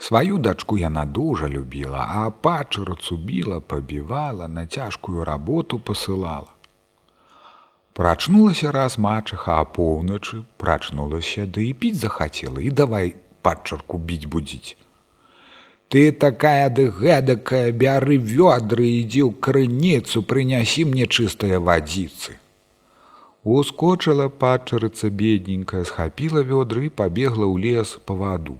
Сваю 0.00 0.38
дачку 0.38 0.78
яна 0.80 1.04
дужа 1.04 1.48
любіла, 1.52 2.06
а 2.08 2.30
падчарыцу 2.30 3.16
біла, 3.20 3.60
пабівала, 3.60 4.46
на 4.48 4.66
цяжкую 4.66 5.24
работу 5.28 5.78
пасылала. 5.78 6.48
Прачнулася 7.92 8.72
раз 8.72 8.96
мачаха 8.96 9.58
апоўначы, 9.60 10.40
прачнулася, 10.56 11.44
ды 11.44 11.66
і 11.68 11.74
піць 11.82 12.00
захацела 12.00 12.64
і 12.64 12.70
давай 12.70 13.12
падчарку 13.44 13.98
біць 13.98 14.24
будзіць. 14.24 14.72
Ты 15.92 16.12
такая 16.24 16.72
ды 16.72 16.88
гэтакая, 16.88 17.68
бяры 17.84 18.16
вёдры, 18.16 18.88
ідзі 19.04 19.22
ў 19.28 19.36
крыніцу, 19.36 20.24
прынясі 20.24 20.88
мне 20.88 21.10
чыстыя 21.10 21.60
вадзіцы. 21.60 22.40
Ускочыла 23.44 24.32
падчарыца 24.32 25.12
бедненькая, 25.12 25.84
схапіла 25.84 26.40
вёдры 26.40 26.88
і 26.88 26.96
пабегла 27.04 27.44
ў 27.44 27.60
лес 27.68 27.98
па 28.06 28.16
ваду. 28.16 28.56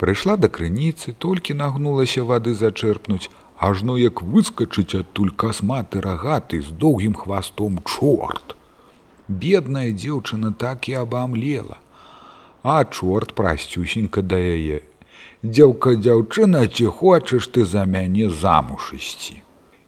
Прыйшла 0.00 0.38
да 0.40 0.48
крыніцы, 0.48 1.12
толькі 1.12 1.54
нагнулася 1.60 2.22
вады 2.28 2.54
зачэрпнуць, 2.56 3.28
ажно 3.68 3.96
як 4.00 4.22
выскачыць 4.34 4.96
адтуль 4.98 5.32
касматы 5.42 6.00
рагаты 6.06 6.60
з 6.64 6.72
доўгім 6.84 7.14
хвастом 7.22 7.76
чорт. 7.84 8.56
Бедная 9.28 9.92
дзеўчына 9.92 10.52
так 10.62 10.88
і 10.88 10.96
абамлела, 11.02 11.76
а 12.62 12.84
чорт 12.84 13.36
прасцюсенька 13.36 14.24
да 14.24 14.40
яе. 14.40 14.80
Дзеўка 15.44 15.92
дзяўчына, 16.00 16.64
ці 16.72 16.88
хочаш 16.88 17.52
ты 17.52 17.68
за 17.68 17.84
мяне 17.84 18.30
замуж 18.30 18.90
ісці. 18.96 19.42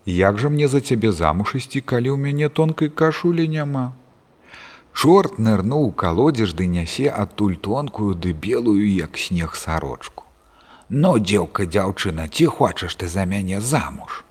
Як 0.04 0.38
жа 0.38 0.52
мне 0.52 0.68
за 0.68 0.84
цябе 0.84 1.12
замуж 1.12 1.56
ісці, 1.56 1.80
калі 1.80 2.12
ў 2.12 2.18
мяне 2.20 2.52
тонкай 2.52 2.92
кашулі 2.92 3.48
няма? 3.48 3.96
Чорт 4.92 5.38
нырнуў 5.38 5.92
калодзеж 6.02 6.52
ды 6.58 6.66
нясе 6.72 7.08
адтуль 7.10 7.56
тонкую 7.56 8.14
ды 8.14 8.32
белую, 8.32 8.84
як 8.88 9.16
снег 9.18 9.56
сарочку. 9.56 10.24
Но 10.88 11.16
дзеўка 11.18 11.64
дзяўчына, 11.66 12.28
ці 12.28 12.46
хочаш 12.46 12.96
ты 13.00 13.08
за 13.08 13.24
мяне 13.24 13.60
замуж. 13.60 14.24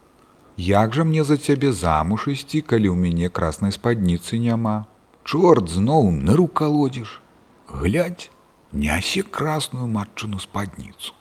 Як 0.57 0.93
жа 0.93 1.03
мне 1.03 1.23
за 1.23 1.37
цябе 1.37 1.73
замуж 1.73 2.27
ісці, 2.27 2.61
калі 2.61 2.93
ў 2.93 2.95
мяне 2.95 3.29
краснай 3.29 3.73
спадніцы 3.73 4.37
няма. 4.37 4.85
Чорт 5.25 5.73
зноў 5.73 6.11
ныру 6.11 6.45
калодзеж. 6.47 7.17
Глядь, 7.67 8.29
нясе 8.71 9.23
красную 9.23 9.87
матчыну 9.87 10.39
спадніцу. 10.39 11.17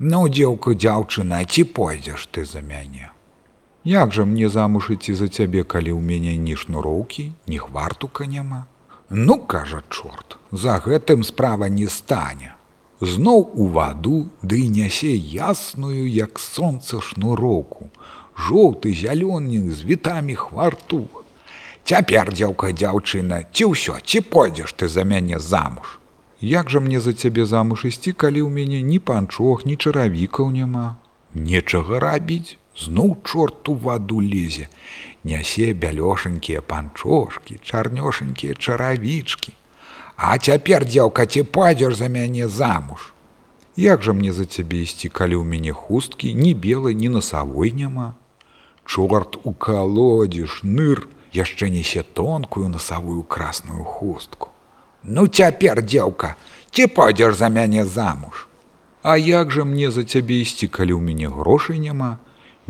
Ну, 0.00 0.26
дзеўка 0.32 0.74
дзяўчына, 0.74 1.44
ці 1.44 1.64
пойдзеш 1.76 2.26
ты 2.32 2.44
за 2.44 2.60
мяне. 2.64 3.12
Як 3.84 4.12
жа 4.12 4.24
мне 4.24 4.48
замуж 4.48 4.90
ідці 4.90 5.14
за 5.14 5.28
цябе, 5.28 5.64
калі 5.64 5.96
ў 5.96 6.00
мяне 6.04 6.36
ні 6.36 6.52
шнуроўкі, 6.52 7.32
ні 7.48 7.58
хвартука 7.58 8.26
няма. 8.28 8.66
Ну, 9.08 9.40
кажа 9.40 9.80
чорт, 9.88 10.36
за 10.52 10.76
гэтым 10.84 11.24
справа 11.24 11.72
не 11.72 11.88
стане. 11.88 12.54
Зноў 13.00 13.48
у 13.56 13.66
ваду 13.72 14.28
ды 14.42 14.60
да 14.60 14.68
нясе 14.76 15.16
ясную, 15.16 16.04
як 16.04 16.38
сонца 16.38 17.00
шнуроўку, 17.00 17.88
жоўты 18.36 18.92
зялёны 18.92 19.72
з 19.72 19.80
вітамі 19.88 20.36
хвартух. 20.36 21.24
Цяпер 21.88 22.36
дзеўка 22.36 22.76
дзяўчына, 22.76 23.48
ці 23.48 23.72
ўсё, 23.72 23.96
ці 24.04 24.20
пойдзеш 24.20 24.76
ты 24.76 24.92
за 24.92 25.08
мяне 25.08 25.40
замуж. 25.40 25.96
Як 26.44 26.68
жа 26.68 26.84
мне 26.84 27.00
за 27.00 27.16
цябе 27.16 27.48
замуж 27.48 27.88
ісці, 27.88 28.12
калі 28.12 28.44
ў 28.44 28.52
мяне 28.52 28.84
ні 28.84 29.00
панчох, 29.00 29.64
ні 29.64 29.80
чаравікаў 29.80 30.52
няма. 30.52 31.00
Нечага 31.32 31.96
рабіць, 32.04 32.59
зноў 32.78 33.16
чорт 33.24 33.68
у 33.68 33.74
ваду 33.74 34.20
лезе, 34.20 34.68
нясе 35.24 35.72
бялёшанькія 35.72 36.60
панчошкі, 36.62 37.60
чарнёшанькія 37.64 38.54
чаравічкі. 38.54 39.52
А 40.16 40.36
цяпер 40.38 40.84
дзеўка 40.84 41.26
ці 41.26 41.42
пойдзеш 41.42 41.96
за 41.96 42.08
мяне 42.08 42.48
замуж. 42.48 43.12
Як 43.76 44.02
жа 44.02 44.12
мне 44.12 44.32
за 44.32 44.44
цябе 44.44 44.84
ісці, 44.84 45.08
калі 45.08 45.40
ў 45.40 45.44
мяне 45.48 45.72
хусткі, 45.72 46.34
ні 46.36 46.52
белай, 46.52 46.94
ні 46.94 47.08
насавой 47.08 47.72
няма. 47.72 48.14
Чорт 48.84 49.40
у 49.44 49.52
калодзеш, 49.56 50.60
ныр, 50.62 51.08
яшчэ 51.32 51.70
несе 51.70 52.02
тонкую 52.02 52.68
насавую 52.68 53.22
красную 53.22 53.84
хустку. 53.84 54.52
Ну 55.02 55.28
цяпер 55.28 55.80
дзеўка, 55.80 56.36
ці 56.70 56.86
пойдзеш 56.86 57.40
за 57.40 57.48
мяне 57.48 57.86
замуж. 57.86 58.46
А 59.02 59.16
як 59.16 59.50
жа 59.50 59.64
мне 59.64 59.90
за 59.90 60.04
цябе 60.04 60.44
ісці, 60.44 60.68
калі 60.68 60.92
ў 60.92 61.00
мяне 61.00 61.32
грошай 61.32 61.80
няма, 61.80 62.20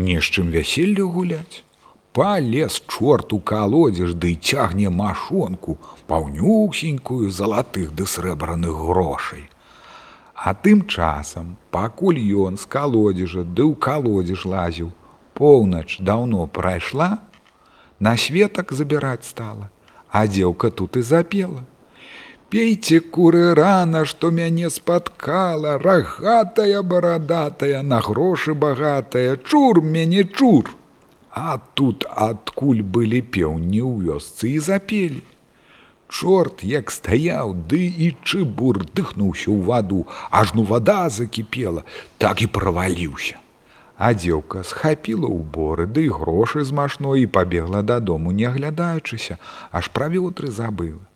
не 0.04 0.20
з 0.20 0.24
чым 0.24 0.50
вяселлю 0.50 1.08
гуляць. 1.08 1.62
Палез 2.12 2.82
чорт 2.88 3.32
у 3.32 3.38
калодзеж 3.38 4.14
ды 4.14 4.34
да 4.34 4.42
цягне 4.42 4.90
машонку, 4.90 5.78
паўнюсенькую 6.10 7.30
залатых 7.30 7.94
ды 7.94 8.06
срэбраных 8.06 8.74
грошай. 8.74 9.46
А 10.34 10.54
тым 10.54 10.86
часам, 10.86 11.56
пакуль 11.70 12.18
ён 12.18 12.58
з 12.58 12.66
калодзежа 12.66 13.44
ды 13.44 13.62
ў 13.62 13.74
калодзеж 13.78 14.44
лазіў, 14.44 14.90
поўнач 15.34 15.98
даўно 16.00 16.46
прайшла, 16.46 17.18
на 18.00 18.16
светак 18.16 18.72
забіраць 18.72 19.28
стала, 19.28 19.70
а 20.08 20.26
дзеўка 20.26 20.70
тут 20.70 20.96
і 20.96 21.02
запела. 21.02 21.62
Пейце 22.50 22.98
куры 23.14 23.54
рана, 23.54 24.00
што 24.10 24.28
мяне 24.34 24.70
спаткала, 24.74 25.78
рагатая 25.78 26.82
барадатая, 26.82 27.82
на 27.82 28.00
грошы 28.00 28.54
багатая, 28.54 29.36
чур 29.36 29.80
мяне 29.80 30.24
чур. 30.24 30.70
А 31.30 31.60
тут 31.74 32.06
адкуль 32.10 32.80
былі 32.82 33.20
пеўні 33.22 33.82
ў 33.86 34.02
вёсцы 34.06 34.50
і 34.50 34.58
запелі. 34.58 35.22
Чорт, 36.10 36.64
як 36.66 36.90
стаяў, 36.90 37.54
ды 37.70 37.86
і 37.86 38.08
чыбур 38.26 38.82
дыхнуўся 38.98 39.46
ў 39.54 39.62
ваду, 39.70 40.00
ажну 40.34 40.64
вада 40.66 41.06
закіпела, 41.06 41.84
так 42.18 42.42
і 42.42 42.50
праваліўся. 42.50 43.38
А 43.94 44.10
дзеўка 44.18 44.64
схапіла 44.66 45.30
ўборы, 45.30 45.86
ды 45.86 46.08
да 46.10 46.18
грошы 46.18 46.66
з 46.66 46.74
машной 46.74 47.22
і 47.22 47.30
пабегла 47.30 47.86
дадому, 47.86 48.34
не 48.34 48.50
аглядаючыся, 48.50 49.38
аж 49.70 49.94
пра 49.94 50.10
вётры 50.10 50.50
забыла. 50.50 51.06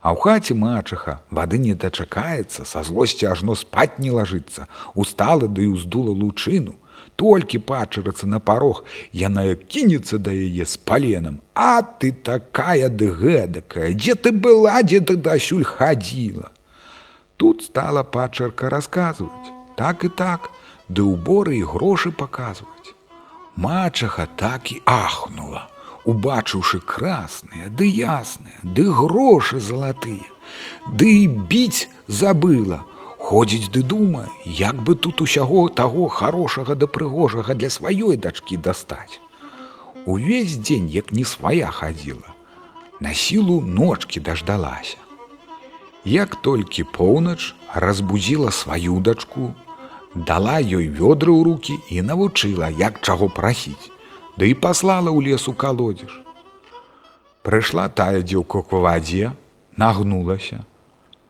А 0.00 0.16
ў 0.16 0.20
хаце 0.24 0.54
мачаха 0.56 1.20
вады 1.30 1.58
не 1.60 1.74
дачакаецца, 1.76 2.64
са 2.64 2.82
злосці 2.88 3.28
ажно 3.28 3.56
спаць 3.62 4.00
не 4.00 4.12
лажыцца, 4.18 4.64
устала 4.94 5.44
ды 5.44 5.66
да 5.68 5.72
ўздула 5.76 6.14
лучыну. 6.16 6.76
Толькі 7.20 7.60
пачарацца 7.68 8.24
на 8.24 8.40
парог, 8.40 8.80
яна 9.12 9.44
як 9.44 9.66
кінецца 9.68 10.16
да 10.16 10.32
яе 10.32 10.64
з 10.64 10.80
паленам. 10.88 11.40
А 11.52 11.84
ты 11.84 12.12
такая 12.12 12.88
ды 12.88 13.12
гэдакая, 13.12 13.92
дзе 13.92 14.16
ты 14.16 14.32
была, 14.32 14.80
дзе 14.80 15.04
ты 15.04 15.20
дасюль 15.20 15.68
хадзіла. 15.68 16.48
Тут 17.36 17.68
стала 17.68 18.02
пачарка 18.02 18.72
расказваць, 18.72 19.52
так 19.76 20.04
і 20.08 20.08
так, 20.08 20.48
ды 20.88 21.04
ўборы 21.04 21.60
і 21.60 21.68
грошы 21.68 22.08
паказваць. 22.08 22.96
Мачаха 23.52 24.24
так 24.40 24.72
і 24.72 24.80
ахнула 24.88 25.68
убачыўшы 26.04 26.80
красныя, 26.80 27.68
ды 27.68 27.86
ясныя, 27.86 28.60
ды 28.62 28.88
грошы 28.88 29.60
залатыя, 29.60 30.24
ды 30.88 31.08
і 31.24 31.26
біць 31.50 31.88
забыла, 32.08 32.84
ходзіць 33.18 33.68
ды 33.74 33.82
думае, 33.82 34.28
як 34.46 34.80
бы 34.82 34.94
тут 34.94 35.20
усяго 35.20 35.68
таго 35.68 36.08
хорошага 36.08 36.74
да 36.74 36.86
прыгожага 36.86 37.54
для 37.54 37.68
сваёй 37.68 38.16
дачкі 38.16 38.56
дастаць. 38.56 39.20
Увесь 40.06 40.56
дзень, 40.56 40.88
як 40.88 41.12
не 41.12 41.24
свая 41.24 41.70
хадзіла, 41.70 42.34
на 43.00 43.14
сілу 43.14 43.60
ночкі 43.60 44.20
даждалася. 44.20 44.96
Як 46.04 46.36
толькі 46.40 46.84
поўнач 46.84 47.52
разбудзіла 47.74 48.50
сваю 48.50 49.00
дачку, 49.04 49.52
дала 50.14 50.56
ёй 50.56 50.88
вёдры 50.88 51.28
ў 51.28 51.44
руки 51.44 51.76
і 51.92 52.00
навучыла, 52.00 52.72
як 52.72 53.04
чаго 53.04 53.28
прасіць 53.28 53.99
да 54.36 54.44
і 54.46 54.54
паслала 54.54 55.10
ў 55.10 55.32
лесу 55.32 55.52
калодзеж. 55.52 56.20
Прыйшла 57.42 57.88
тая 57.88 58.20
дзеўка 58.22 58.62
к 58.62 58.76
вадзе, 58.76 59.32
нагнулася. 59.76 60.64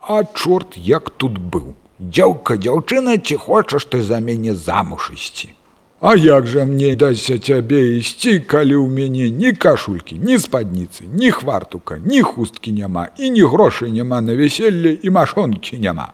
А 0.01 0.25
чорт 0.25 0.77
як 0.77 1.11
тут 1.11 1.39
быў. 1.39 1.75
Дзяўка 2.01 2.57
дзяўчына, 2.57 3.19
ці 3.19 3.37
хочаш 3.37 3.85
ты 3.85 4.03
за 4.03 4.21
мяне 4.21 4.55
замуж 4.55 5.11
ісці. 5.15 5.55
А 6.01 6.17
як 6.17 6.47
жа 6.47 6.65
мне 6.65 6.97
дасься 6.97 7.39
цябе 7.39 8.01
ісці, 8.01 8.41
калі 8.41 8.81
ў 8.81 8.89
мяне 8.89 9.29
ні 9.29 9.53
кашулькі, 9.53 10.17
ні 10.17 10.39
спадніцы, 10.41 11.05
ні 11.05 11.31
хвартука, 11.31 12.01
ні 12.01 12.23
хусткі 12.23 12.73
няма 12.73 13.09
і 13.19 13.31
ні 13.31 13.43
грошай 13.45 13.93
няма 13.93 14.21
на 14.21 14.35
вяселле 14.35 14.97
і 15.03 15.11
машонкі 15.11 15.79
няма. 15.79 16.13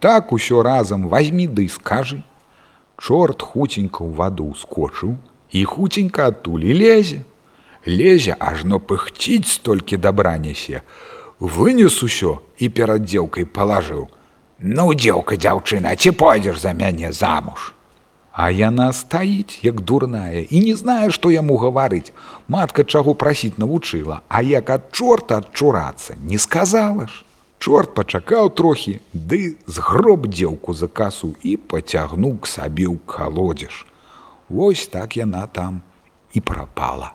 Так 0.00 0.32
усё 0.32 0.62
разам 0.62 1.08
возьмі 1.08 1.46
ды 1.46 1.68
да 1.68 1.74
скажы. 1.74 2.22
Чорт 2.96 3.42
хуценька 3.42 4.02
ў 4.02 4.16
ваду 4.16 4.48
ускочыў 4.48 5.20
і 5.50 5.64
хуценька 5.64 6.28
адтуль 6.28 6.64
і 6.64 6.74
лезе. 6.74 7.24
Лезе, 7.86 8.36
ажно 8.38 8.80
пыхціць 8.80 9.48
столькі 9.48 9.96
дабра 9.96 10.36
нясе. 10.38 10.82
Вынес 11.40 12.02
усё 12.02 12.38
і 12.58 12.68
перад 12.68 13.06
дзеўкай 13.06 13.46
палажыў. 13.46 14.08
Ну, 14.58 14.92
дзеўка, 14.92 15.38
дзяўчына, 15.38 15.94
ці 15.96 16.10
пойдзеш 16.10 16.58
за 16.60 16.74
мяне 16.74 17.12
замуж? 17.12 17.72
А 18.32 18.50
яна 18.50 18.92
стаіць, 18.92 19.58
як 19.62 19.80
дурная, 19.80 20.46
і 20.50 20.60
не 20.62 20.74
знае, 20.74 21.10
што 21.10 21.30
яму 21.30 21.56
гаварыць. 21.58 22.12
Матка 22.46 22.84
чаго 22.84 23.14
прасіць 23.14 23.58
навучыла, 23.58 24.20
а 24.28 24.42
як 24.42 24.70
ад 24.70 24.92
чорта 24.92 25.38
адчурацца, 25.42 26.14
не 26.22 26.38
сказала 26.38 27.06
ж. 27.06 27.24
Чорт 27.58 27.94
пачакаў 27.94 28.50
трохі, 28.54 29.00
ды 29.10 29.58
згроб 29.66 30.28
дзеўку 30.30 30.74
за 30.74 30.86
касу 30.86 31.34
і 31.42 31.56
пацягнуў 31.56 32.38
к 32.38 32.46
сабе 32.46 32.86
ў 32.86 32.98
калодзеж. 33.06 33.87
Вось 34.48 34.86
так 34.88 35.16
яна 35.16 35.46
там 35.46 35.82
і 36.32 36.40
прапала. 36.40 37.12